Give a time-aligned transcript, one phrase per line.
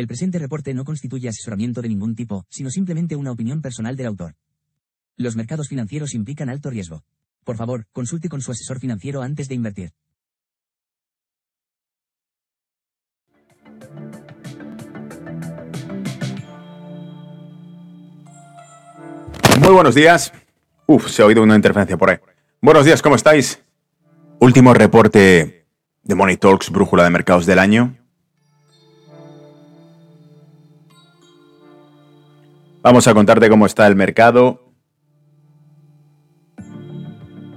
[0.00, 4.06] El presente reporte no constituye asesoramiento de ningún tipo, sino simplemente una opinión personal del
[4.06, 4.34] autor.
[5.18, 7.04] Los mercados financieros implican alto riesgo.
[7.44, 9.92] Por favor, consulte con su asesor financiero antes de invertir.
[19.60, 20.32] Muy buenos días.
[20.86, 22.16] Uf, se ha oído una interferencia por ahí.
[22.62, 23.62] Buenos días, ¿cómo estáis?
[24.38, 25.66] Último reporte
[26.02, 27.99] de Money Talks, brújula de mercados del año.
[32.82, 34.72] Vamos a contarte cómo está el mercado.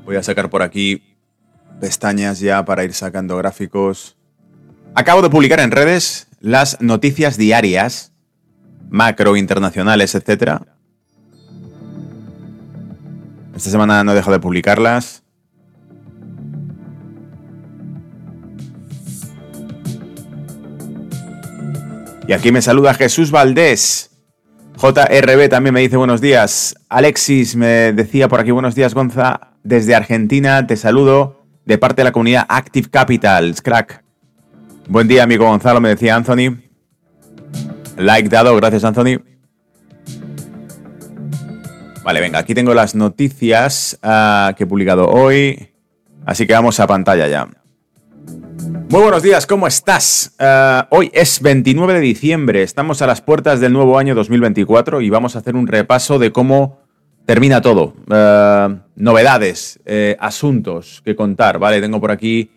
[0.03, 1.01] Voy a sacar por aquí
[1.79, 4.17] pestañas ya para ir sacando gráficos.
[4.95, 8.11] Acabo de publicar en redes las noticias diarias,
[8.89, 10.61] macro, internacionales, etc.
[13.55, 15.23] Esta semana no he dejado de publicarlas.
[22.27, 24.12] Y aquí me saluda Jesús Valdés.
[24.83, 26.75] JRB también me dice buenos días.
[26.89, 29.53] Alexis me decía por aquí buenos días, Gonza.
[29.63, 33.55] Desde Argentina te saludo de parte de la comunidad Active Capital.
[33.63, 34.03] Crack.
[34.89, 36.57] Buen día, amigo Gonzalo, me decía Anthony.
[37.95, 39.23] Like dado, gracias, Anthony.
[42.03, 45.69] Vale, venga, aquí tengo las noticias ah, que he publicado hoy.
[46.25, 47.47] Así que vamos a pantalla ya.
[48.93, 50.35] Muy buenos días, ¿cómo estás?
[50.37, 55.09] Ah, hoy es 29 de diciembre, estamos a las puertas del nuevo año 2024 y
[55.09, 56.77] vamos a hacer un repaso de cómo
[57.25, 57.95] termina todo.
[58.11, 61.81] Ah, novedades, eh, asuntos que contar, ¿vale?
[61.81, 62.51] Tengo por aquí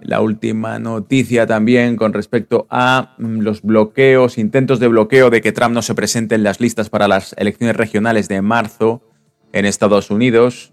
[0.00, 5.52] la última noticia también con respecto a mm, los bloqueos, intentos de bloqueo de que
[5.52, 9.02] Trump no se presente en las listas para las elecciones regionales de marzo
[9.52, 10.71] en Estados Unidos.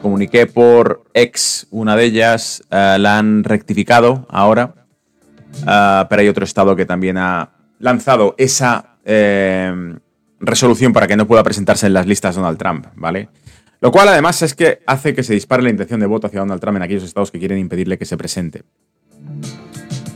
[0.00, 4.74] Comuniqué por ex, una de ellas, eh, la han rectificado ahora,
[5.66, 7.50] eh, pero hay otro estado que también ha
[7.80, 9.96] lanzado esa eh,
[10.40, 13.28] resolución para que no pueda presentarse en las listas Donald Trump, ¿vale?
[13.80, 16.60] Lo cual además es que hace que se dispare la intención de voto hacia Donald
[16.60, 18.64] Trump en aquellos estados que quieren impedirle que se presente.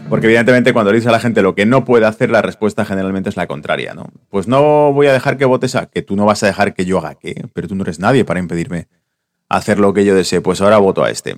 [0.09, 2.85] Porque evidentemente cuando le dices a la gente lo que no puede hacer, la respuesta
[2.85, 4.11] generalmente es la contraria, ¿no?
[4.29, 6.85] Pues no voy a dejar que votes a que tú no vas a dejar que
[6.85, 8.89] yo haga qué, pero tú no eres nadie para impedirme
[9.53, 11.37] hacer lo que yo desee, pues ahora voto a este.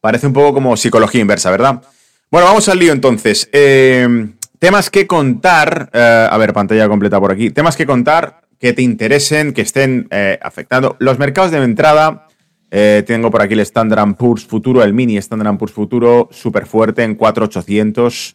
[0.00, 1.82] Parece un poco como psicología inversa, ¿verdad?
[2.30, 3.48] Bueno, vamos al lío entonces.
[3.52, 8.72] Eh, temas que contar, eh, a ver, pantalla completa por aquí, temas que contar que
[8.72, 10.96] te interesen, que estén eh, afectando.
[11.00, 12.26] Los mercados de entrada,
[12.70, 17.16] tengo por aquí el Standard Poor's Futuro, el mini Standard Poor's Futuro, súper fuerte en
[17.16, 18.34] 4800,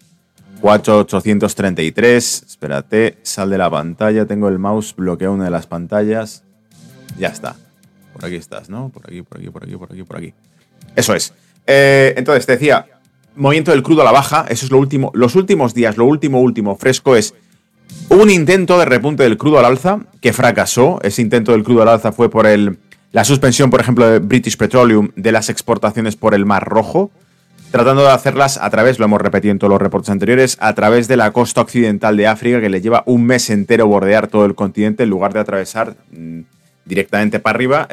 [0.61, 2.43] 4833.
[2.47, 6.43] Espérate, sal de la pantalla, tengo el mouse, bloqueo una de las pantallas.
[7.17, 7.55] Ya está.
[8.15, 8.87] Por aquí estás, ¿no?
[8.87, 10.33] Por aquí, por aquí, por aquí, por aquí, por aquí.
[10.95, 11.33] Eso es.
[11.67, 12.87] Eh, entonces, te decía,
[13.35, 15.11] movimiento del crudo a la baja, eso es lo último.
[15.13, 17.33] Los últimos días, lo último, último, fresco es
[18.07, 20.99] un intento de repunte del crudo al alza que fracasó.
[21.03, 22.77] Ese intento del crudo al alza fue por el,
[23.11, 27.11] la suspensión, por ejemplo, de British Petroleum de las exportaciones por el Mar Rojo,
[27.71, 31.09] tratando de hacerlas a través, lo hemos repetido en todos los reportes anteriores, a través
[31.09, 34.55] de la costa occidental de África, que le lleva un mes entero bordear todo el
[34.55, 36.41] continente en lugar de atravesar mm,
[36.85, 37.87] directamente para arriba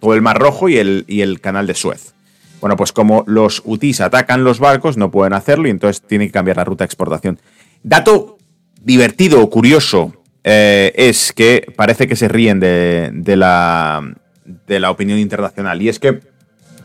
[0.00, 2.14] todo el Mar Rojo y el, y el canal de Suez.
[2.60, 6.32] Bueno, pues como los UTIs atacan los barcos, no pueden hacerlo y entonces tienen que
[6.32, 7.38] cambiar la ruta de exportación.
[7.82, 8.38] Dato
[8.82, 10.12] divertido o curioso
[10.44, 14.02] eh, es que parece que se ríen de, la,
[14.44, 15.80] de la opinión internacional.
[15.82, 16.20] Y es que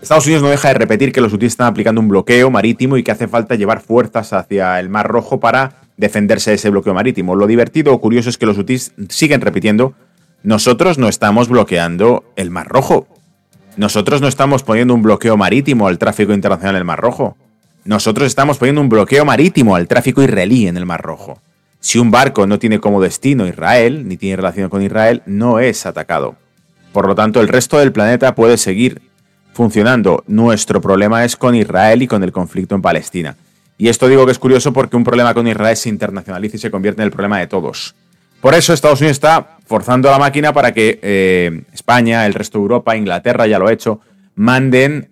[0.01, 3.03] Estados Unidos no deja de repetir que los hutíes están aplicando un bloqueo marítimo y
[3.03, 7.35] que hace falta llevar fuerzas hacia el Mar Rojo para defenderse de ese bloqueo marítimo.
[7.35, 9.93] Lo divertido o curioso es que los hutíes siguen repitiendo,
[10.43, 13.07] nosotros no estamos bloqueando el Mar Rojo.
[13.77, 17.37] Nosotros no estamos poniendo un bloqueo marítimo al tráfico internacional en el Mar Rojo.
[17.85, 21.39] Nosotros estamos poniendo un bloqueo marítimo al tráfico israelí en el Mar Rojo.
[21.79, 25.85] Si un barco no tiene como destino Israel, ni tiene relación con Israel, no es
[25.85, 26.35] atacado.
[26.91, 29.01] Por lo tanto, el resto del planeta puede seguir
[29.53, 30.25] funcionando.
[30.27, 33.37] Nuestro problema es con Israel y con el conflicto en Palestina.
[33.77, 36.69] Y esto digo que es curioso porque un problema con Israel se internacionaliza y se
[36.69, 37.95] convierte en el problema de todos.
[38.43, 42.63] Por eso Estados Unidos está forzando la máquina para que eh, España, el resto de
[42.63, 44.01] Europa, Inglaterra ya lo ha hecho,
[44.35, 45.07] manden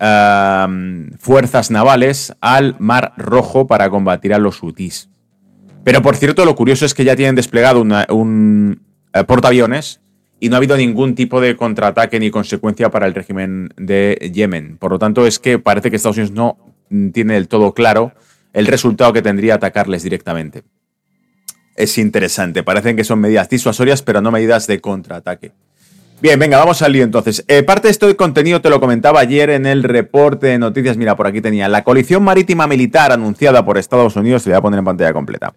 [1.17, 5.09] fuerzas navales al Mar Rojo para combatir a los hutis.
[5.85, 8.81] Pero por cierto, lo curioso es que ya tienen desplegado un
[9.13, 10.01] eh, portaaviones
[10.41, 14.75] y no ha habido ningún tipo de contraataque ni consecuencia para el régimen de Yemen.
[14.75, 16.57] Por lo tanto, es que parece que Estados Unidos no
[17.13, 18.11] tiene del todo claro
[18.51, 20.63] el resultado que tendría atacarles directamente.
[21.75, 25.51] Es interesante, parecen que son medidas disuasorias, pero no medidas de contraataque.
[26.21, 27.43] Bien, venga, vamos al lío entonces.
[27.47, 30.95] Eh, parte de este contenido te lo comentaba ayer en el reporte de noticias.
[30.95, 34.43] Mira, por aquí tenía la coalición marítima militar anunciada por Estados Unidos.
[34.43, 35.53] Te voy a poner en pantalla completa.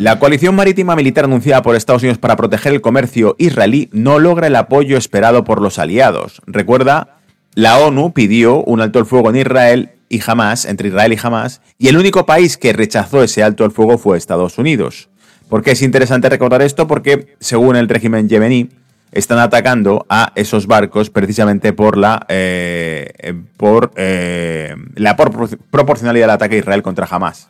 [0.00, 4.48] La coalición marítima militar anunciada por Estados Unidos para proteger el comercio israelí no logra
[4.48, 6.42] el apoyo esperado por los aliados.
[6.46, 7.18] Recuerda,
[7.54, 11.62] la ONU pidió un alto el fuego en Israel y Hamas, entre Israel y Hamas,
[11.78, 15.08] y el único país que rechazó ese alto el fuego fue Estados Unidos.
[15.48, 16.86] ¿Por qué es interesante recordar esto?
[16.86, 18.68] Porque, según el régimen yemení,
[19.12, 26.34] están atacando a esos barcos precisamente por la, eh, eh, por, eh, la proporcionalidad del
[26.34, 27.48] ataque a Israel contra Hamas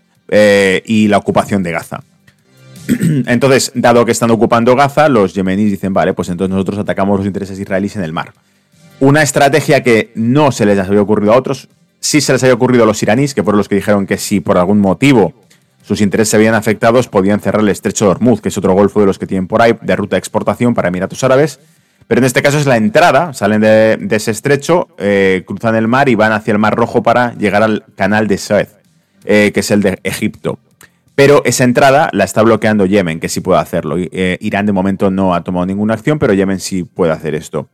[0.84, 2.02] y la ocupación de Gaza.
[3.26, 7.26] Entonces, dado que están ocupando Gaza, los yemeníes dicen, vale, pues entonces nosotros atacamos los
[7.26, 8.32] intereses israelíes en el mar.
[9.00, 11.68] Una estrategia que no se les había ocurrido a otros,
[12.00, 14.40] sí se les había ocurrido a los iraníes, que fueron los que dijeron que si
[14.40, 15.34] por algún motivo
[15.82, 19.00] sus intereses se veían afectados, podían cerrar el estrecho de Hormuz, que es otro golfo
[19.00, 21.60] de los que tienen por ahí, de ruta de exportación para Emiratos Árabes.
[22.06, 26.08] Pero en este caso es la entrada, salen de, ese estrecho, eh, cruzan el mar
[26.08, 28.76] y van hacia el Mar Rojo para llegar al canal de Suez,
[29.24, 30.58] eh, que es el de Egipto.
[31.14, 33.96] Pero esa entrada la está bloqueando Yemen, que sí puede hacerlo.
[33.98, 37.68] Eh, Irán de momento no ha tomado ninguna acción, pero Yemen sí puede hacer esto.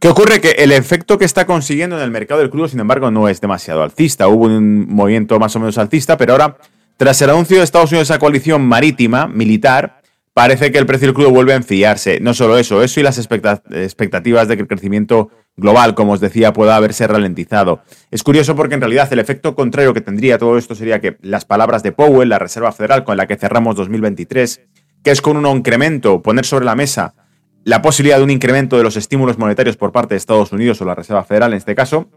[0.00, 0.40] ¿Qué ocurre?
[0.40, 3.40] Que el efecto que está consiguiendo en el mercado del crudo, sin embargo, no es
[3.40, 4.28] demasiado alcista.
[4.28, 6.56] Hubo un movimiento más o menos alcista, pero ahora
[6.96, 10.00] tras el anuncio de Estados Unidos de esa coalición marítima, militar,
[10.34, 12.20] parece que el precio del crudo vuelve a enfriarse.
[12.20, 16.52] No solo eso, eso y las expectativas de que el crecimiento global, como os decía,
[16.52, 17.82] pueda haberse ralentizado.
[18.12, 21.44] Es curioso porque en realidad el efecto contrario que tendría todo esto sería que las
[21.44, 24.60] palabras de Powell, la Reserva Federal con la que cerramos 2023,
[25.02, 27.14] que es con un incremento, poner sobre la mesa
[27.64, 30.84] la posibilidad de un incremento de los estímulos monetarios por parte de Estados Unidos o
[30.84, 32.08] la Reserva Federal en este caso,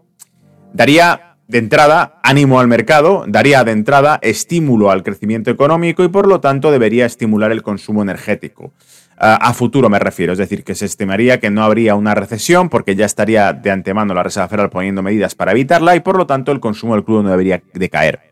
[0.74, 6.26] daría de entrada, ánimo al mercado, daría de entrada estímulo al crecimiento económico y por
[6.26, 8.72] lo tanto debería estimular el consumo energético.
[9.18, 12.96] a futuro me refiero, es decir, que se estimaría que no habría una recesión porque
[12.96, 16.54] ya estaría de antemano la Reserva Federal poniendo medidas para evitarla y por lo tanto
[16.54, 18.32] el consumo del crudo no debería decaer.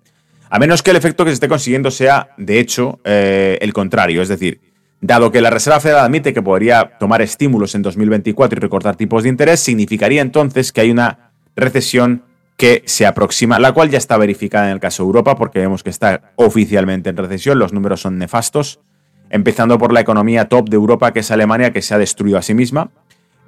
[0.50, 4.22] A menos que el efecto que se esté consiguiendo sea, de hecho, eh, el contrario,
[4.22, 4.62] es decir,
[5.02, 9.24] Dado que la Reserva Federal admite que podría tomar estímulos en 2024 y recortar tipos
[9.24, 12.24] de interés, significaría entonces que hay una recesión
[12.58, 15.84] que se aproxima, la cual ya está verificada en el caso de Europa, porque vemos
[15.84, 18.82] que está oficialmente en recesión, los números son nefastos,
[19.30, 22.42] empezando por la economía top de Europa, que es Alemania, que se ha destruido a
[22.42, 22.90] sí misma,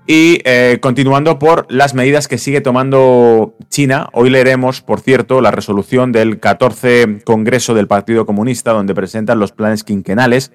[0.07, 4.07] y eh, continuando por las medidas que sigue tomando China.
[4.13, 9.51] Hoy leeremos, por cierto, la resolución del 14 Congreso del Partido Comunista, donde presentan los
[9.51, 10.53] planes quinquenales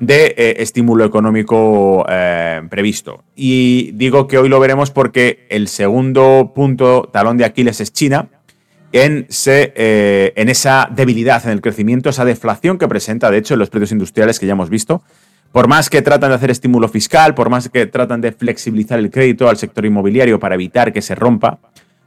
[0.00, 3.22] de eh, estímulo económico eh, previsto.
[3.36, 8.28] Y digo que hoy lo veremos porque el segundo punto talón de Aquiles es China,
[8.92, 13.60] en, eh, en esa debilidad en el crecimiento, esa deflación que presenta, de hecho, en
[13.60, 15.02] los precios industriales que ya hemos visto.
[15.52, 19.10] Por más que tratan de hacer estímulo fiscal, por más que tratan de flexibilizar el
[19.10, 21.58] crédito al sector inmobiliario para evitar que se rompa,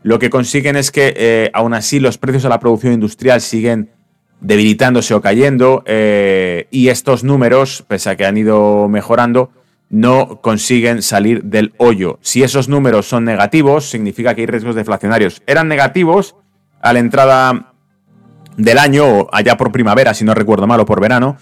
[0.03, 3.91] lo que consiguen es que aún así los precios a la producción industrial siguen
[4.41, 9.51] debilitándose o cayendo eh, y estos números, pese a que han ido mejorando,
[9.89, 12.19] no consiguen salir del hoyo.
[12.21, 15.41] Si esos números son negativos, significa que hay riesgos deflacionarios.
[15.47, 16.35] Eran negativos
[16.81, 17.73] a la entrada
[18.57, 21.37] del año, allá por primavera, si no recuerdo mal, o por verano,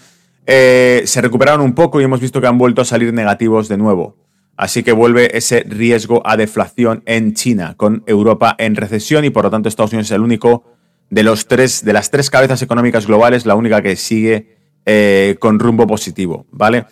[0.46, 3.78] eh, se recuperaron un poco y hemos visto que han vuelto a salir negativos de
[3.78, 4.16] nuevo.
[4.56, 9.44] Así que vuelve ese riesgo a deflación en China, con Europa en recesión y por
[9.44, 10.64] lo tanto Estados Unidos es el único
[11.10, 14.56] de, los tres, de las tres cabezas económicas globales, la única que sigue
[14.86, 16.84] eh, con rumbo positivo, ¿vale?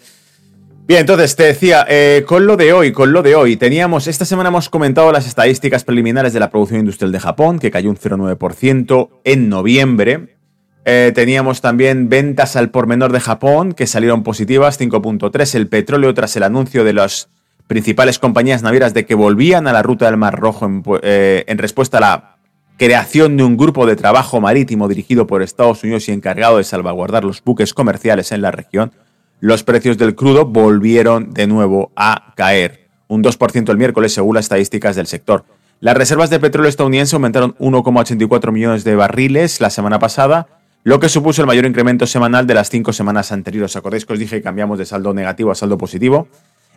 [0.86, 4.24] Bien, entonces te decía, eh, con lo de hoy, con lo de hoy, teníamos, esta
[4.24, 7.96] semana hemos comentado las estadísticas preliminares de la producción industrial de Japón, que cayó un
[7.96, 10.36] 0,9% en noviembre.
[10.84, 15.54] Eh, teníamos también ventas al por menor de Japón, que salieron positivas, 5.3.
[15.54, 17.28] El petróleo, tras el anuncio de las
[17.68, 22.00] principales compañías navieras de que volvían a la ruta del Mar Rojo en respuesta a
[22.00, 22.32] la
[22.76, 27.24] creación de un grupo de trabajo marítimo dirigido por Estados Unidos y encargado de salvaguardar
[27.24, 28.92] los buques comerciales en la región,
[29.40, 34.44] los precios del crudo volvieron de nuevo a caer, un 2% el miércoles según las
[34.44, 35.44] estadísticas del sector.
[35.80, 40.46] Las reservas de petróleo estadounidense aumentaron 1,84 millones de barriles la semana pasada,
[40.84, 43.74] lo que supuso el mayor incremento semanal de las cinco semanas anteriores.
[43.74, 46.28] ¿Acordáis que os dije que cambiamos de saldo negativo a saldo positivo?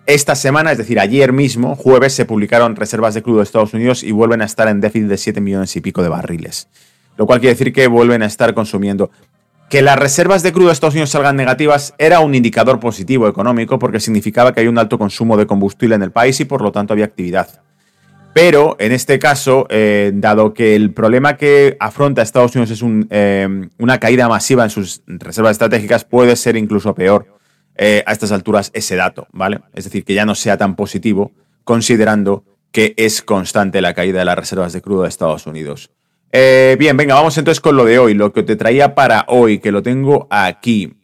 [0.07, 4.03] Esta semana, es decir, ayer mismo, jueves, se publicaron reservas de crudo de Estados Unidos
[4.03, 6.67] y vuelven a estar en déficit de 7 millones y pico de barriles.
[7.17, 9.09] Lo cual quiere decir que vuelven a estar consumiendo.
[9.67, 13.79] Que las reservas de crudo de Estados Unidos salgan negativas era un indicador positivo económico
[13.79, 16.71] porque significaba que hay un alto consumo de combustible en el país y por lo
[16.71, 17.61] tanto había actividad.
[18.35, 23.69] Pero en este caso, eh, dado que el problema que afronta Estados Unidos es eh,
[23.79, 27.25] una caída masiva en sus reservas estratégicas, puede ser incluso peor
[27.77, 29.61] eh, a estas alturas ese dato, ¿vale?
[29.73, 31.31] Es decir, que ya no sea tan positivo,
[31.63, 35.91] considerando que es constante la caída de las reservas de crudo de Estados Unidos.
[36.31, 39.59] Eh, bien, venga, vamos entonces con lo de hoy, lo que te traía para hoy,
[39.59, 40.97] que lo tengo aquí.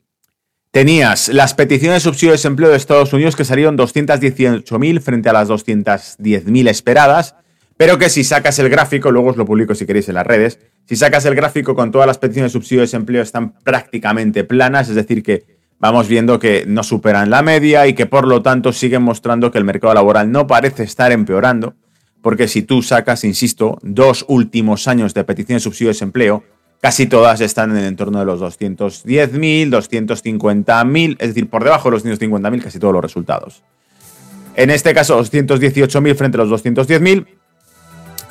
[0.71, 5.33] Tenías las peticiones de subsidio de desempleo de Estados Unidos que salieron 218.000 frente a
[5.33, 7.35] las 210.000 esperadas,
[7.77, 10.59] pero que si sacas el gráfico, luego os lo publico si queréis en las redes,
[10.85, 14.89] si sacas el gráfico con todas las peticiones de subsidio de desempleo están prácticamente planas,
[14.89, 15.50] es decir, que
[15.81, 19.57] vamos viendo que no superan la media y que por lo tanto siguen mostrando que
[19.57, 21.73] el mercado laboral no parece estar empeorando,
[22.21, 26.43] porque si tú sacas, insisto, dos últimos años de petición de subsidio de desempleo,
[26.81, 31.95] casi todas están en el entorno de los 210.000, 250.000, es decir, por debajo de
[31.95, 33.63] los 250.000 casi todos los resultados.
[34.55, 37.25] En este caso, 218.000 frente a los 210.000.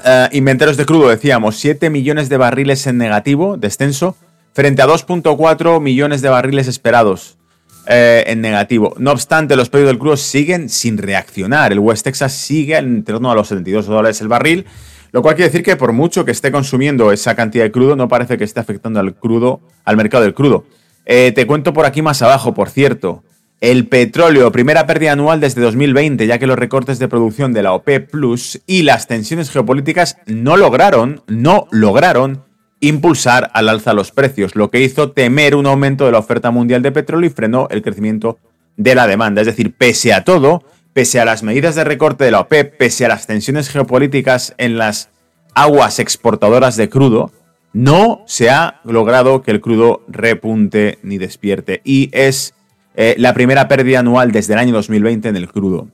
[0.04, 4.16] Eh, inventarios de crudo, decíamos, 7 millones de barriles en negativo, descenso,
[4.52, 7.39] frente a 2.4 millones de barriles esperados.
[7.86, 8.94] Eh, en negativo.
[8.98, 11.72] No obstante, los precios del crudo siguen sin reaccionar.
[11.72, 14.66] El West Texas sigue en torno a los 72 dólares el barril,
[15.12, 18.06] lo cual quiere decir que por mucho que esté consumiendo esa cantidad de crudo, no
[18.06, 20.64] parece que esté afectando al crudo, al mercado del crudo.
[21.06, 23.24] Eh, te cuento por aquí más abajo, por cierto.
[23.60, 27.72] El petróleo, primera pérdida anual desde 2020, ya que los recortes de producción de la
[27.72, 32.44] OPEP Plus y las tensiones geopolíticas no lograron, no lograron
[32.80, 36.82] impulsar al alza los precios, lo que hizo temer un aumento de la oferta mundial
[36.82, 38.38] de petróleo y frenó el crecimiento
[38.76, 39.42] de la demanda.
[39.42, 43.04] Es decir, pese a todo, pese a las medidas de recorte de la OPEP, pese
[43.04, 45.10] a las tensiones geopolíticas en las
[45.54, 47.30] aguas exportadoras de crudo,
[47.72, 51.82] no se ha logrado que el crudo repunte ni despierte.
[51.84, 52.54] Y es
[52.96, 55.88] eh, la primera pérdida anual desde el año 2020 en el crudo.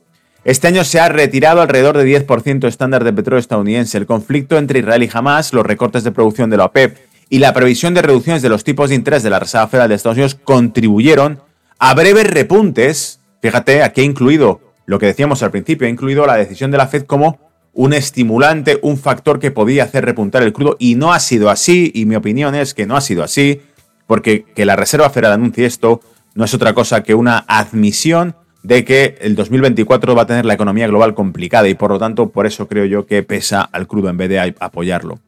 [0.47, 3.97] Este año se ha retirado alrededor de 10% estándar de petróleo estadounidense.
[3.97, 6.99] El conflicto entre Israel y Hamas, los recortes de producción de la OPEP
[7.29, 9.95] y la previsión de reducciones de los tipos de interés de la Reserva Federal de
[9.95, 11.41] Estados Unidos contribuyeron
[11.79, 13.19] a breves repuntes.
[13.41, 16.87] Fíjate, aquí ha incluido lo que decíamos al principio, ha incluido la decisión de la
[16.87, 17.41] Fed como
[17.73, 21.91] un estimulante, un factor que podía hacer repuntar el crudo y no ha sido así,
[21.93, 23.63] y mi opinión es que no ha sido así,
[24.05, 25.99] porque que la Reserva Federal anuncie esto
[26.35, 28.33] no es otra cosa que una admisión
[28.63, 32.29] de que el 2024 va a tener la economía global complicada y por lo tanto
[32.29, 35.19] por eso creo yo que pesa al crudo en vez de apoyarlo.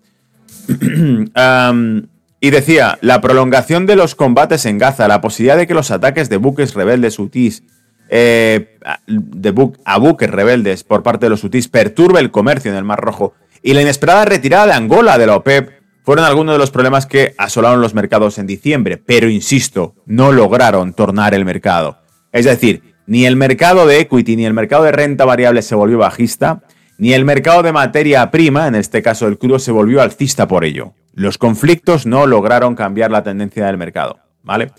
[2.41, 6.29] y decía, la prolongación de los combates en Gaza, la posibilidad de que los ataques
[6.29, 7.63] de buques rebeldes hutíes
[8.09, 12.83] eh, de a buques rebeldes por parte de los hutíes perturbe el comercio en el
[12.83, 16.71] Mar Rojo y la inesperada retirada de Angola de la OPEP fueron algunos de los
[16.71, 21.99] problemas que asolaron los mercados en diciembre, pero insisto, no lograron tornar el mercado.
[22.31, 25.97] Es decir, ni el mercado de equity ni el mercado de renta variable se volvió
[25.97, 26.61] bajista,
[26.99, 30.63] ni el mercado de materia prima, en este caso el crudo, se volvió alcista por
[30.63, 30.93] ello.
[31.15, 34.71] Los conflictos no lograron cambiar la tendencia del mercado, ¿vale?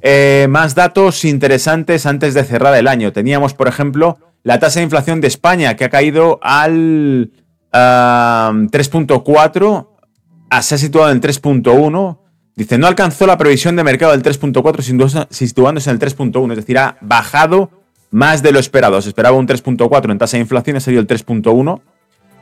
[0.00, 3.12] Eh, más datos interesantes antes de cerrar el año.
[3.12, 7.30] Teníamos, por ejemplo, la tasa de inflación de España, que ha caído al
[7.72, 9.88] 3.4,
[10.48, 12.20] ah, se ha situado en 3.1,
[12.56, 16.78] Dice, no alcanzó la previsión de mercado del 3.4 situándose en el 3.1, es decir,
[16.78, 17.70] ha bajado
[18.10, 19.02] más de lo esperado.
[19.02, 21.80] Se esperaba un 3.4 en tasa de inflación, ha salido el 3.1.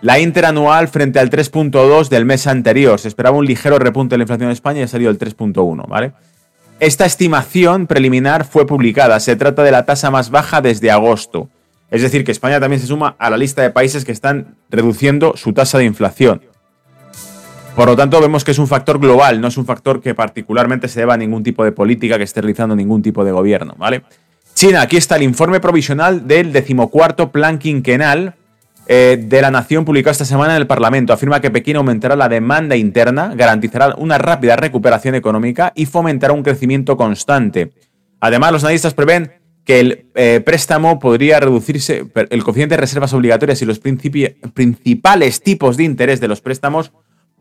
[0.03, 3.01] La interanual frente al 3.2 del mes anterior.
[3.01, 5.89] Se esperaba un ligero repunte de la inflación en España y ha salido el 3.1,
[5.89, 6.13] ¿vale?
[6.79, 9.19] Esta estimación preliminar fue publicada.
[9.19, 11.49] Se trata de la tasa más baja desde agosto.
[11.91, 15.37] Es decir, que España también se suma a la lista de países que están reduciendo
[15.37, 16.43] su tasa de inflación.
[17.77, 20.87] Por lo tanto, vemos que es un factor global, no es un factor que particularmente
[20.87, 24.05] se deba a ningún tipo de política que esté realizando ningún tipo de gobierno, ¿vale?
[24.55, 28.37] China, aquí está el informe provisional del decimocuarto plan quinquenal
[28.87, 31.13] eh, de la Nación publicado esta semana en el Parlamento.
[31.13, 36.45] Afirma que Pekín aumentará la demanda interna, garantizará una rápida recuperación económica y fomentará un
[36.45, 37.73] crecimiento constante.
[38.21, 39.33] Además, los analistas prevén
[39.65, 45.77] que el eh, préstamo podría reducirse, el coeficiente de reservas obligatorias y los principales tipos
[45.77, 46.93] de interés de los préstamos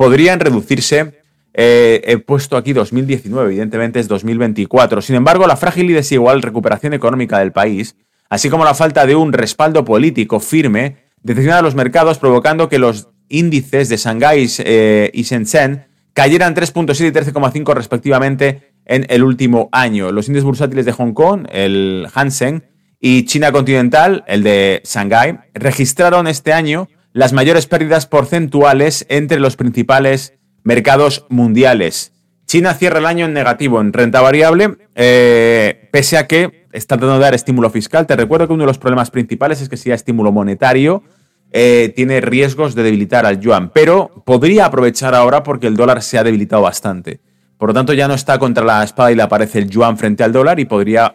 [0.03, 1.13] podrían reducirse.
[1.53, 5.01] Eh, he puesto aquí 2019, evidentemente es 2024.
[5.01, 7.95] Sin embargo, la frágil y desigual recuperación económica del país,
[8.29, 12.79] así como la falta de un respaldo político firme, decepciona a los mercados, provocando que
[12.79, 19.69] los índices de Shanghái eh, y Shenzhen cayeran 3.7 y 13,5 respectivamente en el último
[19.71, 20.11] año.
[20.11, 22.65] Los índices bursátiles de Hong Kong, el Hansen,
[22.99, 29.55] y China continental, el de Shanghái, registraron este año las mayores pérdidas porcentuales entre los
[29.55, 32.11] principales mercados mundiales.
[32.45, 37.19] China cierra el año en negativo en renta variable, eh, pese a que está tratando
[37.19, 38.07] de dar estímulo fiscal.
[38.07, 41.03] Te recuerdo que uno de los problemas principales es que si hay estímulo monetario,
[41.51, 46.17] eh, tiene riesgos de debilitar al yuan, pero podría aprovechar ahora porque el dólar se
[46.17, 47.21] ha debilitado bastante.
[47.57, 50.23] Por lo tanto, ya no está contra la espada y le aparece el yuan frente
[50.23, 51.13] al dólar y podría.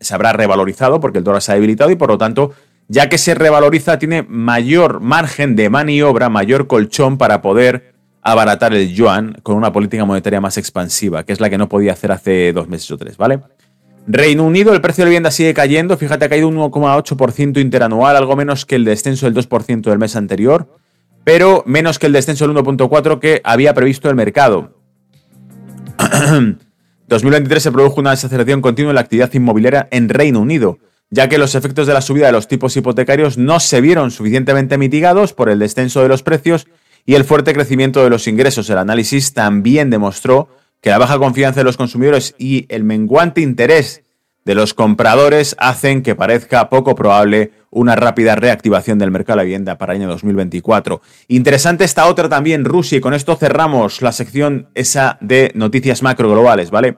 [0.00, 2.52] se habrá revalorizado porque el dólar se ha debilitado y por lo tanto,
[2.88, 8.92] ya que se revaloriza, tiene mayor margen de maniobra, mayor colchón para poder abaratar el
[8.92, 12.52] yuan con una política monetaria más expansiva, que es la que no podía hacer hace
[12.52, 13.40] dos meses o tres, ¿vale?
[14.06, 18.16] Reino Unido, el precio de la vivienda sigue cayendo, fíjate, ha caído un 1,8% interanual,
[18.16, 20.74] algo menos que el descenso del 2% del mes anterior,
[21.24, 24.74] pero menos que el descenso del 1,4% que había previsto el mercado.
[27.08, 30.78] 2023 se produjo una desaceleración continua en la actividad inmobiliaria en Reino Unido,
[31.10, 34.78] ya que los efectos de la subida de los tipos hipotecarios no se vieron suficientemente
[34.78, 36.66] mitigados por el descenso de los precios
[37.06, 38.68] y el fuerte crecimiento de los ingresos.
[38.68, 40.48] El análisis también demostró
[40.80, 44.02] que la baja confianza de los consumidores y el menguante interés
[44.44, 49.44] de los compradores hacen que parezca poco probable una rápida reactivación del mercado de la
[49.44, 51.02] vivienda para el año 2024.
[51.28, 56.30] Interesante esta otra también, Rusia, y con esto cerramos la sección esa de noticias macro
[56.30, 56.96] globales, ¿vale?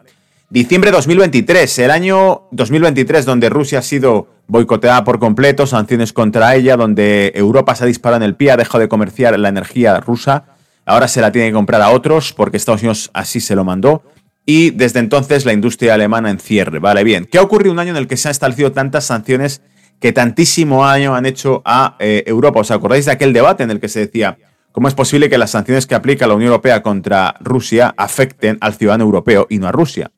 [0.52, 6.76] Diciembre 2023, el año 2023 donde Rusia ha sido boicoteada por completo, sanciones contra ella,
[6.76, 10.46] donde Europa se ha disparado en el pie, ha dejado de comerciar la energía rusa,
[10.84, 14.02] ahora se la tiene que comprar a otros porque Estados Unidos así se lo mandó.
[14.44, 16.80] Y desde entonces la industria alemana en cierre.
[16.80, 17.28] Vale, bien.
[17.30, 19.62] ¿Qué ha ocurrido un año en el que se han establecido tantas sanciones
[20.00, 22.58] que tantísimo año han hecho a eh, Europa?
[22.58, 24.36] ¿Os acordáis de aquel debate en el que se decía
[24.72, 28.74] cómo es posible que las sanciones que aplica la Unión Europea contra Rusia afecten al
[28.74, 30.10] ciudadano europeo y no a Rusia?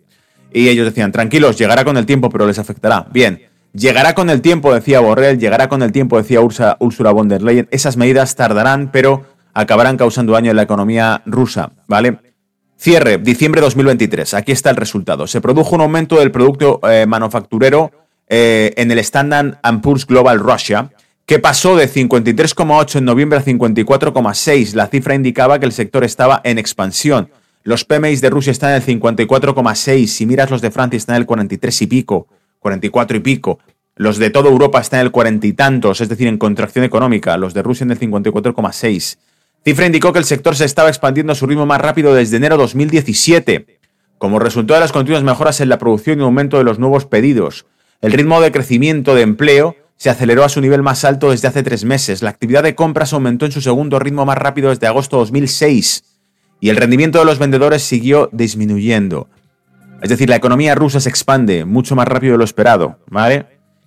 [0.52, 3.06] Y ellos decían, tranquilos, llegará con el tiempo, pero les afectará.
[3.12, 3.42] Bien,
[3.72, 7.68] llegará con el tiempo, decía Borrell, llegará con el tiempo, decía Ursula von der Leyen.
[7.70, 12.18] Esas medidas tardarán, pero acabarán causando daño en la economía rusa, ¿vale?
[12.78, 14.34] Cierre, diciembre 2023.
[14.34, 15.26] Aquí está el resultado.
[15.26, 17.92] Se produjo un aumento del producto eh, manufacturero
[18.28, 20.90] eh, en el Standard Poor's Global Russia,
[21.24, 24.74] que pasó de 53,8 en noviembre a 54,6.
[24.74, 27.28] La cifra indicaba que el sector estaba en expansión.
[27.64, 30.06] Los PMIs de Rusia están en el 54,6.
[30.06, 32.26] Si miras los de Francia están en el 43 y pico,
[32.58, 33.60] 44 y pico.
[33.94, 37.36] Los de toda Europa están en el 40 y tantos, es decir, en contracción económica.
[37.36, 39.18] Los de Rusia en el 54,6.
[39.64, 42.56] Cifra indicó que el sector se estaba expandiendo a su ritmo más rápido desde enero
[42.56, 43.78] 2017,
[44.18, 47.66] como resultado de las continuas mejoras en la producción y aumento de los nuevos pedidos.
[48.00, 51.62] El ritmo de crecimiento de empleo se aceleró a su nivel más alto desde hace
[51.62, 52.22] tres meses.
[52.22, 56.11] La actividad de compras aumentó en su segundo ritmo más rápido desde agosto 2006
[56.62, 59.28] y el rendimiento de los vendedores siguió disminuyendo.
[60.00, 63.46] Es decir, la economía rusa se expande mucho más rápido de lo esperado, ¿vale?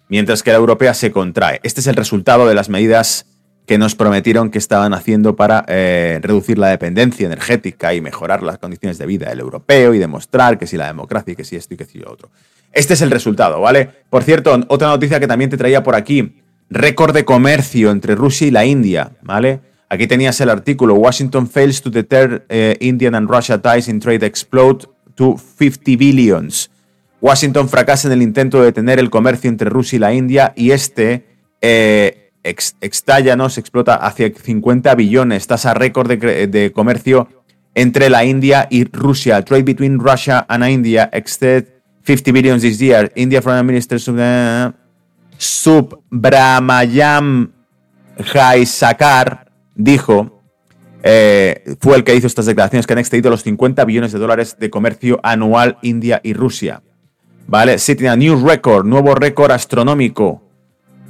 [0.10, 1.62] Mientras que la europea se contrae.
[1.64, 3.28] Este es el resultado de las medidas
[3.66, 8.58] que nos prometieron que estaban haciendo para eh, reducir la dependencia energética y mejorar las
[8.58, 11.76] condiciones de vida del europeo y demostrar que si la democracia y que si esto
[11.76, 12.30] y que si lo otro.
[12.74, 13.90] Este es el resultado, ¿vale?
[14.10, 18.48] Por cierto, otra noticia que también te traía por aquí, récord de comercio entre Rusia
[18.48, 19.62] y la India, ¿vale?
[19.90, 24.26] Aquí tenías el artículo, Washington fails to deter eh, Indian and Russia ties in trade
[24.26, 26.72] explode to 50 billions.
[27.22, 30.72] Washington fracasa en el intento de detener el comercio entre Rusia y la India y
[30.72, 31.26] este
[31.62, 33.50] eh, extalla, ¿no?
[33.50, 37.28] Se explota hacia 50 billones, tasa récord de, comercio
[37.74, 39.44] entre la India y Rusia.
[39.44, 41.66] Trade between Russia and India exceed
[42.04, 43.12] 50 billions this year.
[43.16, 44.00] India Foreign Minister
[45.38, 47.52] Subramanyam
[48.18, 49.45] Jaisakar
[49.76, 50.42] dijo,
[51.04, 54.58] eh, fue el que hizo estas declaraciones que han excedido los 50 billones de dólares
[54.60, 56.82] de comercio anual India y Rusia.
[57.48, 57.78] ¿Vale?
[57.78, 60.42] Setting a new record, nuevo récord astronómico.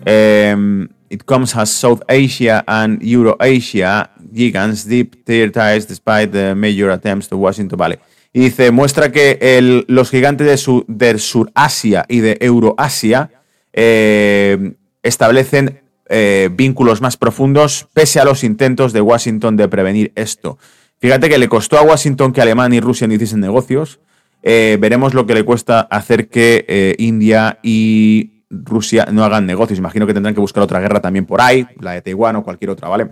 [0.03, 7.29] Em, it comes as South Asia and Eurasia gigants deep ties despite the major attempts
[7.29, 7.97] to Washington Valley.
[8.33, 10.85] Y dice, muestra que los gigantes de, su,
[11.19, 13.31] Surasia y de Euroasia
[13.71, 14.73] eh,
[15.03, 20.59] establecen eh, vínculos más profundos, pese a los intentos de Washington de prevenir esto.
[20.99, 23.99] Fíjate que le costó a Washington que Alemania y Rusia no hiciesen negocios.
[24.43, 29.79] Eh, veremos lo que le cuesta hacer que eh, India y Rusia no hagan negocios.
[29.79, 32.69] Imagino que tendrán que buscar otra guerra también por ahí, la de Taiwán o cualquier
[32.69, 33.09] otra, ¿vale?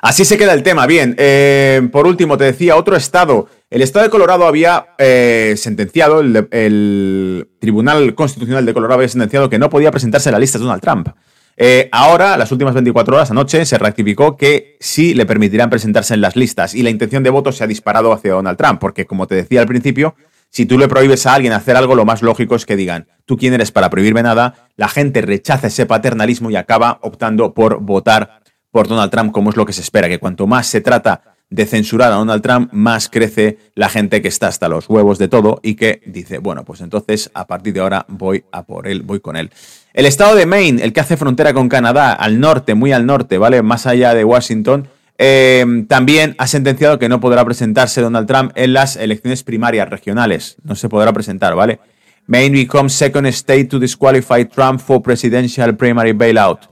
[0.00, 0.86] Así se queda el tema.
[0.86, 1.14] Bien,
[1.90, 3.48] por último, te decía, otro estado.
[3.68, 4.86] El estado de Colorado había
[5.56, 10.38] sentenciado, el, el, Tribunal Constitucional de Colorado había sentenciado que no podía presentarse a la
[10.38, 11.08] lista de Donald Trump.
[11.58, 16.20] Eh, ahora, las últimas 24 horas anoche, se rectificó que sí le permitirán presentarse en
[16.20, 19.26] las listas y la intención de voto se ha disparado hacia Donald Trump, porque como
[19.26, 20.14] te decía al principio,
[20.50, 23.36] si tú le prohíbes a alguien hacer algo, lo más lógico es que digan, tú
[23.36, 28.40] quién eres para prohibirme nada, la gente rechaza ese paternalismo y acaba optando por votar
[28.70, 31.66] por Donald Trump, como es lo que se espera, que cuanto más se trata de
[31.66, 35.60] censurar a Donald Trump, más crece la gente que está hasta los huevos de todo
[35.62, 39.20] y que dice, bueno, pues entonces a partir de ahora voy a por él, voy
[39.20, 39.50] con él.
[39.94, 43.38] El estado de Maine, el que hace frontera con Canadá, al norte, muy al norte,
[43.38, 43.62] ¿vale?
[43.62, 48.72] Más allá de Washington, eh, también ha sentenciado que no podrá presentarse Donald Trump en
[48.72, 50.56] las elecciones primarias regionales.
[50.64, 51.78] No se podrá presentar, ¿vale?
[52.26, 56.68] Maine becomes second state to disqualify Trump for presidential primary bailout.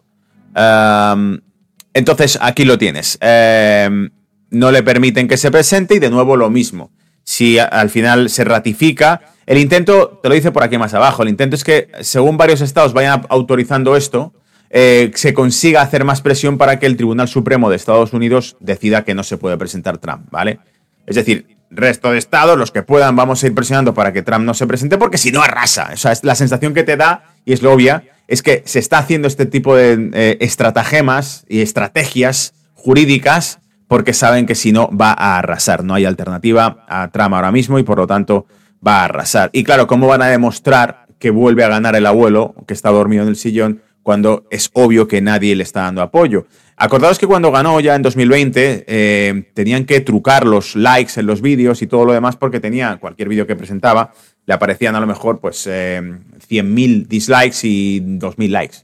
[1.95, 3.19] Entonces, aquí lo tienes.
[3.23, 4.11] Um,
[4.55, 6.91] no le permiten que se presente y de nuevo lo mismo.
[7.25, 11.29] Si al final se ratifica, el intento, te lo dice por aquí más abajo, el
[11.29, 14.33] intento es que según varios estados vayan autorizando esto,
[14.71, 19.05] eh, se consiga hacer más presión para que el Tribunal Supremo de Estados Unidos decida
[19.05, 20.59] que no se puede presentar Trump, ¿vale?
[21.07, 24.45] Es decir, resto de estados, los que puedan, vamos a ir presionando para que Trump
[24.45, 25.91] no se presente, porque si no arrasa.
[25.93, 28.79] O sea, es la sensación que te da, y es lo obvia, es que se
[28.79, 34.91] está haciendo este tipo de eh, estratagemas y estrategias jurídicas porque saben que si no
[34.91, 35.85] va a arrasar.
[35.85, 38.47] No hay alternativa a Trump ahora mismo y por lo tanto
[38.87, 39.51] va a arrasar.
[39.53, 43.23] Y claro, ¿cómo van a demostrar que vuelve a ganar el abuelo que está dormido
[43.23, 46.47] en el sillón cuando es obvio que nadie le está dando apoyo?
[46.77, 51.41] Acordaos que cuando ganó ya en 2020 eh, tenían que trucar los likes en los
[51.41, 54.13] vídeos y todo lo demás porque tenía cualquier vídeo que presentaba,
[54.45, 58.77] le aparecían a lo mejor pues eh, 100.000 dislikes y 2.000 likes.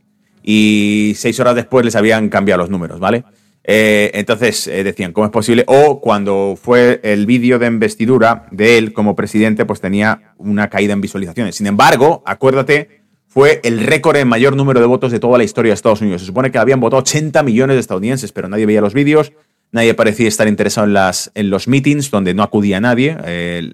[0.42, 3.24] Y seis horas después les habían cambiado los números, ¿vale?
[3.72, 5.62] Eh, entonces eh, decían, ¿cómo es posible?
[5.68, 10.92] O cuando fue el vídeo de investidura de él como presidente, pues tenía una caída
[10.92, 11.54] en visualizaciones.
[11.54, 15.70] Sin embargo, acuérdate fue el récord en mayor número de votos de toda la historia
[15.70, 16.20] de Estados Unidos.
[16.20, 19.32] Se supone que habían votado 80 millones de estadounidenses, pero nadie veía los vídeos,
[19.70, 20.88] nadie parecía estar interesado
[21.34, 23.16] en, los meetings, donde no acudía nadie.
[23.24, 23.70] Eh,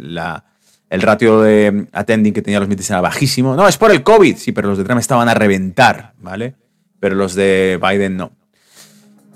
[0.90, 3.56] el ratio de attending que tenía los meetings era bajísimo.
[3.56, 6.54] No, es por el COVID, sí, pero los de Trump estaban a reventar, ¿vale?
[7.00, 8.32] Pero los de Biden no.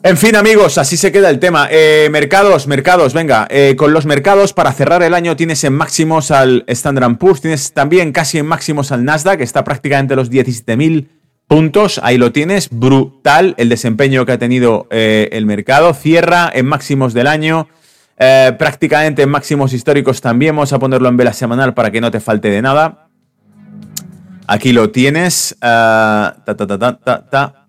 [0.02, 1.68] En fin, amigos, así se queda el tema.
[1.70, 3.46] Eh, mercados, mercados, venga.
[3.50, 7.74] Eh, con los mercados, para cerrar el año, tienes en máximos al Standard Poor's, tienes
[7.74, 11.08] también casi en máximos al Nasdaq, está prácticamente a los 17.000
[11.46, 12.00] puntos.
[12.02, 15.92] Ahí lo tienes, brutal el desempeño que ha tenido eh, el mercado.
[15.92, 17.68] Cierra en máximos del año,
[18.16, 20.56] prácticamente en máximos históricos también.
[20.56, 23.08] Vamos a ponerlo en vela semanal para que no te falte de nada.
[24.46, 25.56] Aquí lo tienes.
[25.60, 27.60] ta, ta, ta, ta, ta, ta.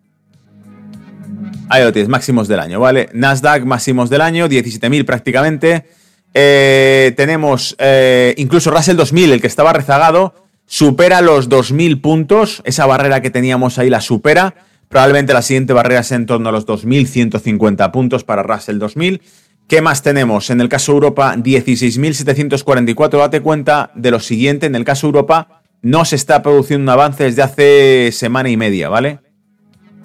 [1.73, 3.07] Ahí lo tienes, máximos del año, ¿vale?
[3.13, 5.85] Nasdaq, máximos del año, 17.000 prácticamente.
[6.33, 12.61] Eh, tenemos eh, incluso Russell 2000, el que estaba rezagado, supera los 2.000 puntos.
[12.65, 14.53] Esa barrera que teníamos ahí la supera.
[14.89, 19.21] Probablemente la siguiente barrera es en torno a los 2.150 puntos para Russell 2000.
[19.69, 20.49] ¿Qué más tenemos?
[20.49, 23.17] En el caso Europa, 16.744.
[23.17, 24.65] Date cuenta de lo siguiente.
[24.65, 28.89] En el caso Europa, no se está produciendo un avance desde hace semana y media,
[28.89, 29.19] ¿vale?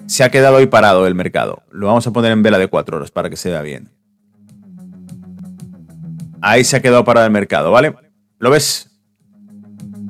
[0.07, 1.63] Se ha quedado ahí parado el mercado.
[1.69, 3.91] Lo vamos a poner en vela de 4 horas para que se vea bien.
[6.41, 7.93] Ahí se ha quedado parado el mercado, ¿vale?
[8.39, 8.91] ¿Lo ves?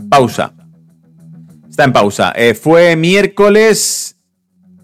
[0.10, 0.54] Pausa.
[1.70, 2.34] Está en pausa.
[2.36, 4.18] Eh, fue miércoles,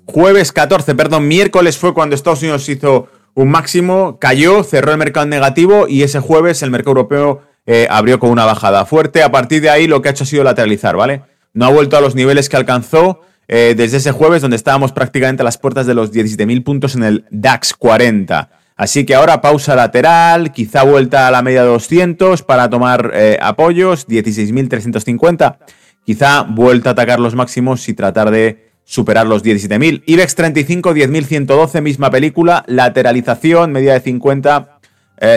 [0.06, 5.26] jueves 14, perdón, miércoles fue cuando Estados Unidos hizo un máximo, cayó, cerró el mercado
[5.26, 9.24] en negativo y ese jueves el mercado europeo eh, abrió con una bajada fuerte.
[9.24, 11.24] A partir de ahí lo que ha hecho ha sido lateralizar, ¿vale?
[11.54, 15.42] No ha vuelto a los niveles que alcanzó eh, desde ese jueves donde estábamos prácticamente
[15.42, 18.50] a las puertas de los 17.000 puntos en el DAX 40.
[18.76, 23.38] Así que ahora pausa lateral, quizá vuelta a la media de 200 para tomar eh,
[23.42, 25.58] apoyos, 16.350.
[26.06, 30.04] Quizá vuelta a atacar los máximos y tratar de superar los 17.000.
[30.06, 34.80] IBEX 35, 10.112, misma película, lateralización, media de 50,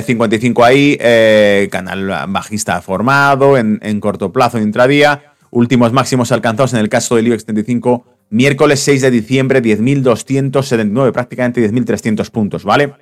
[0.04, 6.80] 55 eh, ahí, canal bajista formado en, en corto plazo, intradía últimos máximos alcanzados en
[6.80, 12.92] el caso del IBEX 35, miércoles 6 de diciembre, 10.279, prácticamente 10.300 puntos, ¿vale?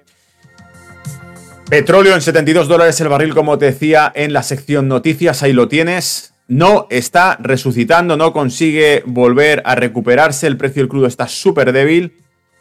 [1.68, 5.66] Petróleo en 72 dólares el barril, como te decía en la sección noticias, ahí lo
[5.66, 6.34] tienes.
[6.46, 12.12] No está resucitando, no consigue volver a recuperarse, el precio del crudo está súper débil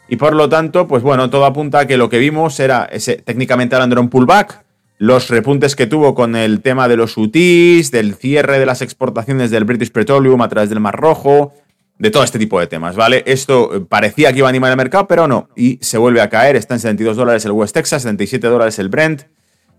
[0.08, 3.16] y por lo tanto, pues bueno, todo apunta a que lo que vimos era ese,
[3.16, 4.63] técnicamente hablando, era un pullback,
[5.04, 9.50] los repuntes que tuvo con el tema de los UTIs, del cierre de las exportaciones
[9.50, 11.52] del British Petroleum a través del Mar Rojo,
[11.98, 13.22] de todo este tipo de temas, ¿vale?
[13.26, 15.50] Esto eh, parecía que iba a animar el mercado, pero no.
[15.54, 18.88] Y se vuelve a caer, está en 72 dólares el West Texas, 77 dólares el
[18.88, 19.24] Brent.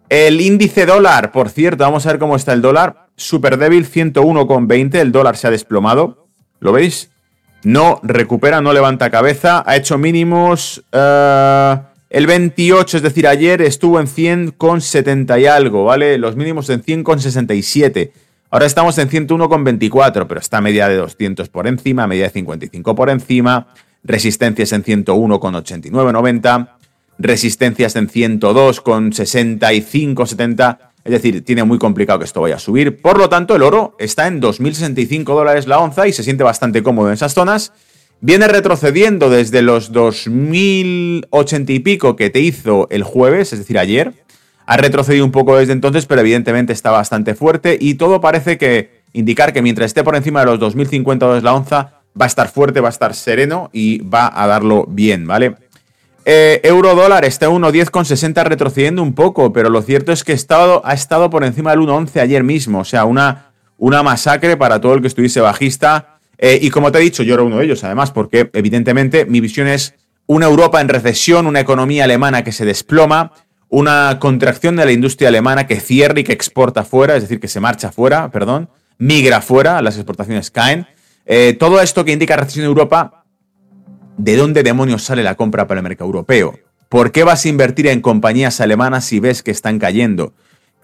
[0.09, 3.07] El índice dólar, por cierto, vamos a ver cómo está el dólar.
[3.15, 6.27] Súper débil, 101,20, el dólar se ha desplomado.
[6.59, 7.09] ¿Lo veis?
[7.63, 9.63] No recupera, no levanta cabeza.
[9.65, 10.83] Ha hecho mínimos...
[10.93, 16.17] Uh, el 28, es decir, ayer estuvo en 100,70 y algo, ¿vale?
[16.17, 18.11] Los mínimos en 100,67.
[18.49, 23.09] Ahora estamos en 101,24, pero está media de 200 por encima, media de 55 por
[23.09, 23.67] encima.
[24.01, 26.69] Resistencias en 101,89,90.
[27.19, 30.91] Resistencias en 102,65, 70.
[31.03, 33.01] Es decir, tiene muy complicado que esto vaya a subir.
[33.01, 36.81] Por lo tanto, el oro está en 2.065 dólares la onza y se siente bastante
[36.81, 37.73] cómodo en esas zonas.
[38.21, 44.13] Viene retrocediendo desde los 2080 y pico que te hizo el jueves, es decir, ayer.
[44.65, 49.03] Ha retrocedido un poco desde entonces, pero evidentemente está bastante fuerte y todo parece que
[49.13, 52.49] indicar que mientras esté por encima de los 2050 dólares la onza, va a estar
[52.49, 55.55] fuerte, va a estar sereno y va a darlo bien, ¿vale?
[56.27, 60.31] Eh, euro dólar está 1.10 con 60 retrocediendo un poco, pero lo cierto es que
[60.31, 64.57] ha estado, ha estado por encima del 1.11 ayer mismo, o sea, una, una masacre
[64.57, 66.14] para todo el que estuviese bajista.
[66.37, 69.39] Eh, y como te he dicho, yo era uno de ellos, además, porque evidentemente mi
[69.39, 69.95] visión es
[70.27, 73.31] una Europa en recesión, una economía alemana que se desploma,
[73.69, 77.47] una contracción de la industria alemana que cierra y que exporta fuera, es decir, que
[77.47, 80.87] se marcha fuera, perdón, migra fuera, las exportaciones caen.
[81.25, 83.25] Eh, todo esto que indica recesión en Europa
[84.17, 86.57] ¿de dónde demonios sale la compra para el mercado europeo?
[86.89, 90.33] ¿Por qué vas a invertir en compañías alemanas si ves que están cayendo?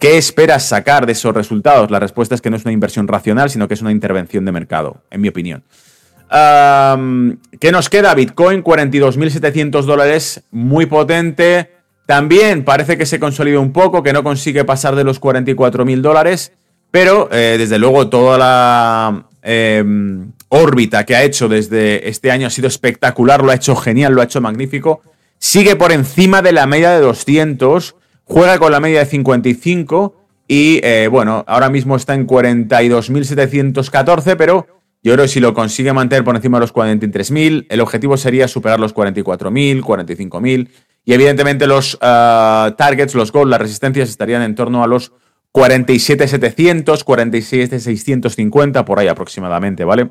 [0.01, 1.91] ¿Qué esperas sacar de esos resultados?
[1.91, 4.51] La respuesta es que no es una inversión racional, sino que es una intervención de
[4.51, 5.63] mercado, en mi opinión.
[6.27, 8.15] ¿Qué nos queda?
[8.15, 11.69] Bitcoin, 42.700 dólares, muy potente.
[12.07, 16.51] También parece que se consolida un poco, que no consigue pasar de los 44.000 dólares,
[16.89, 22.49] pero eh, desde luego toda la em, órbita que ha hecho desde este año ha
[22.49, 25.03] sido espectacular, lo ha hecho genial, lo ha hecho magnífico.
[25.37, 30.15] Sigue por encima de la media de 200, juega con la media de 55
[30.47, 34.67] y eh, bueno, ahora mismo está en 42.714, pero
[35.03, 38.47] yo creo que si lo consigue mantener por encima de los 43.000, el objetivo sería
[38.47, 40.69] superar los 44.000, 45.000
[41.05, 45.11] y evidentemente los ah, targets, los goals, las resistencias estarían en torno a los
[45.53, 50.09] 47.700, 46.650, por ahí aproximadamente, ¿vale?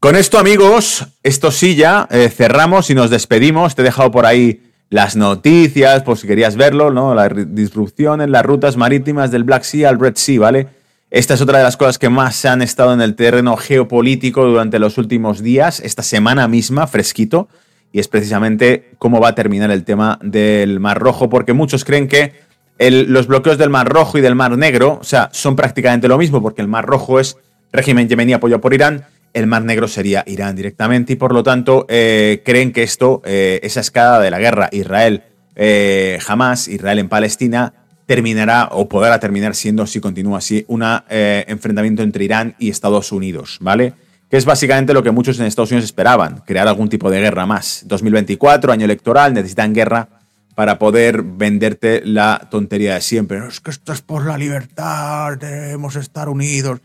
[0.00, 3.76] Con esto, amigos, esto sí ya eh, cerramos y nos despedimos.
[3.76, 7.14] Te he dejado por ahí las noticias, por si querías verlo, ¿no?
[7.14, 10.68] La disrupción en las rutas marítimas del Black Sea al Red Sea, ¿vale?
[11.10, 14.44] Esta es otra de las cosas que más se han estado en el terreno geopolítico
[14.44, 17.48] durante los últimos días, esta semana misma, fresquito,
[17.90, 22.06] y es precisamente cómo va a terminar el tema del Mar Rojo, porque muchos creen
[22.06, 22.34] que
[22.78, 26.42] los bloqueos del Mar Rojo y del Mar Negro, o sea, son prácticamente lo mismo,
[26.42, 27.38] porque el Mar Rojo es
[27.72, 31.86] régimen yemení apoyado por Irán el Mar Negro sería Irán directamente y por lo tanto
[31.88, 37.08] eh, creen que esto, eh, esa escala de la guerra Israel eh, jamás, Israel en
[37.08, 37.74] Palestina,
[38.06, 43.58] terminará o podrá terminar siendo, si continúa así, un enfrentamiento entre Irán y Estados Unidos,
[43.60, 43.94] ¿vale?
[44.28, 47.46] Que es básicamente lo que muchos en Estados Unidos esperaban, crear algún tipo de guerra
[47.46, 47.84] más.
[47.86, 50.08] 2024, año electoral, necesitan guerra
[50.54, 53.46] para poder venderte la tontería de siempre.
[53.46, 56.80] Es que esto es por la libertad, debemos estar unidos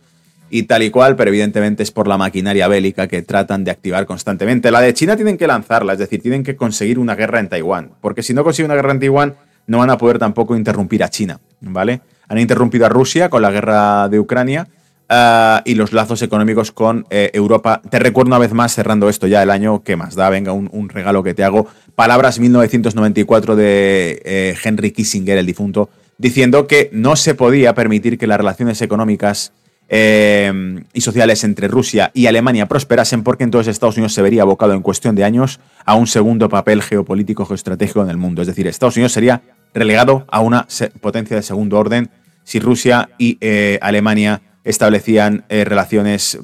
[0.49, 4.05] y tal y cual, pero evidentemente es por la maquinaria bélica que tratan de activar
[4.05, 4.71] constantemente.
[4.71, 7.91] La de China tienen que lanzarla, es decir, tienen que conseguir una guerra en Taiwán,
[8.01, 9.35] porque si no consiguen una guerra en Taiwán,
[9.67, 12.01] no van a poder tampoco interrumpir a China, ¿vale?
[12.29, 14.67] Han interrumpido a Rusia con la guerra de Ucrania
[15.09, 17.81] ah, y los lazos económicos con eh, Europa.
[17.89, 20.29] Te recuerdo una vez más, cerrando esto ya el año, ¿qué más da?
[20.29, 21.67] Venga, un, regalo que te hago.
[21.95, 28.27] Palabras 1994 de eh, Henry Kissinger, el difunto, diciendo que no se podía permitir que
[28.27, 29.51] las relaciones económicas
[29.89, 34.73] eh, y sociales entre Rusia y Alemania prosperasen, porque entonces Estados Unidos se vería abocado
[34.73, 38.41] en cuestión de años a un segundo papel geopolítico geoestratégico en el mundo.
[38.41, 39.41] Es decir, Estados Unidos sería
[39.73, 40.67] relegado a una
[41.01, 42.09] potencia de segundo orden
[42.43, 46.37] si Rusia y eh, Alemania establecían eh, relaciones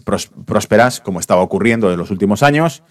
[0.46, 2.84] prósperas, como estaba ocurriendo en los últimos años,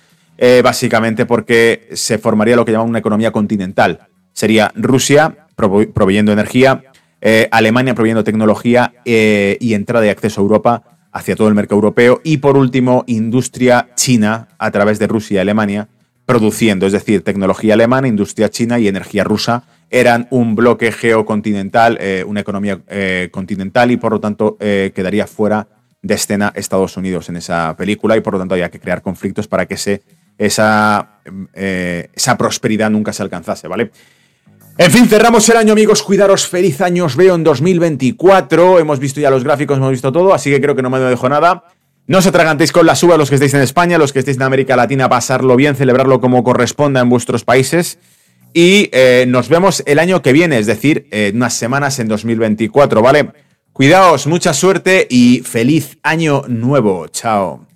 [0.64, 4.08] básicamente porque se formaría lo que llaman una economía continental.
[4.32, 6.82] Sería Rusia proveyendo energía,
[7.24, 10.82] eh, Alemania proveyendo tecnología eh, y entrada y acceso a Europa
[11.12, 12.20] hacia todo el mercado europeo.
[12.24, 15.88] Y por último, industria china a través de Rusia y Alemania
[16.26, 22.24] produciendo, es decir, tecnología alemana, industria china y energía rusa eran un bloque geocontinental, eh,
[22.26, 22.80] una economía
[23.30, 25.68] continental y por lo tanto quedaría fuera
[26.00, 29.46] de escena Estados Unidos en esa película y por lo tanto había que crear conflictos
[29.46, 29.74] para que
[30.38, 31.20] esa,
[31.52, 33.90] esa prosperidad nunca se alcanzase, ¿vale?
[34.78, 36.02] En fin, cerramos el año, amigos.
[36.02, 37.04] Cuidaros, feliz año.
[37.04, 38.78] Os veo en 2024.
[38.78, 41.28] Hemos visto ya los gráficos, hemos visto todo, así que creo que no me dejo
[41.28, 41.64] nada.
[42.06, 44.42] No os atragantéis con las uvas los que estéis en España, los que estéis en
[44.42, 47.98] América Latina, pasarlo bien, celebrarlo como corresponda en vuestros países.
[48.54, 53.30] Y eh, nos vemos el año que viene, es decir, unas semanas en 2024, ¿vale?
[53.72, 57.08] Cuidaos, mucha suerte y feliz año nuevo.
[57.08, 57.71] Chao.